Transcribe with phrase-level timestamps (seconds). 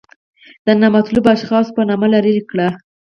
[0.65, 2.73] د نامطلوبو اشخاصو په نامه لرې کړل.